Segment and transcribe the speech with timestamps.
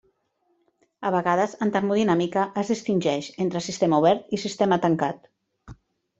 [1.09, 5.33] A vegades en termodinàmica es distingeix entre sistema obert i sistema tancat.